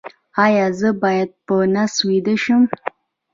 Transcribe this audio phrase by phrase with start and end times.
[0.45, 2.61] ایا زه باید په نس ویده شم؟